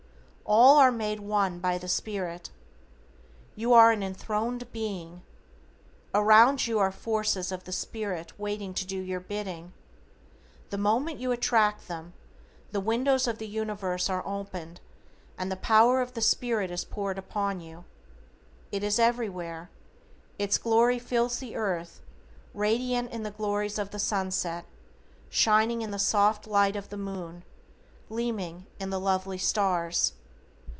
All 0.53 0.75
are 0.79 0.91
made 0.91 1.21
one 1.21 1.59
by 1.59 1.77
the 1.77 1.87
spirit. 1.87 2.49
You 3.55 3.71
are 3.71 3.93
an 3.93 4.03
enthroned 4.03 4.69
BEING. 4.73 5.21
Around 6.13 6.67
you 6.67 6.77
are 6.77 6.91
forces 6.91 7.53
of 7.53 7.63
the 7.63 7.71
spirit 7.71 8.37
waiting 8.37 8.73
to 8.73 8.85
do 8.85 8.99
your 8.99 9.21
bidding. 9.21 9.71
The 10.69 10.77
moment 10.77 11.21
you 11.21 11.31
attract 11.31 11.87
them, 11.87 12.11
the 12.73 12.81
windows 12.81 13.29
of 13.29 13.37
the 13.37 13.47
Universe 13.47 14.09
are 14.09 14.27
opened 14.27 14.81
and 15.37 15.49
the 15.49 15.55
power 15.55 16.01
of 16.01 16.15
the 16.15 16.21
spirit 16.21 16.69
is 16.69 16.83
poured 16.83 17.17
upon 17.17 17.61
you. 17.61 17.85
It 18.73 18.83
is 18.83 18.99
everywhere. 18.99 19.69
It's 20.37 20.57
glory 20.57 20.99
fills 20.99 21.39
the 21.39 21.55
earth, 21.55 22.01
radiant 22.53 23.09
in 23.11 23.23
the 23.23 23.31
glories 23.31 23.79
of 23.79 23.91
the 23.91 23.99
sunset, 23.99 24.65
shining 25.29 25.81
in 25.81 25.91
the 25.91 25.97
soft 25.97 26.45
light 26.45 26.75
of 26.75 26.89
the 26.89 26.97
moon, 26.97 27.45
gleaming 28.09 28.65
in 28.81 28.89
the 28.89 28.99
lovely 28.99 29.37
stars. 29.37 30.11